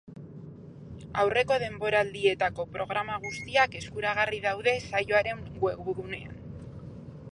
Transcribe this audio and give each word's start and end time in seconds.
Aurreko 1.23 1.57
denboraldietako 1.63 2.65
programa 2.77 3.19
guztiak 3.27 3.77
eskuragarri 3.83 4.41
daude 4.49 4.75
saioaren 4.89 5.45
webgunean. 5.67 6.43